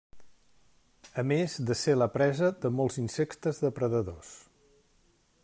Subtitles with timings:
[1.21, 4.35] A més de ser la presa de molts insectes depredadors.